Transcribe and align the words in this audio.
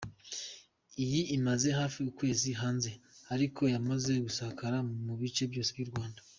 Iyi 1.03 1.21
imaze 1.37 1.67
hafi 1.79 1.97
ukwezi 2.11 2.49
hanze 2.61 2.91
ariko 3.33 3.61
yamaze 3.73 4.11
gusakara 4.25 4.77
mu 5.05 5.13
bice 5.21 5.43
byose 5.51 5.71
by’u 5.77 5.89
Rwanda. 5.93 6.19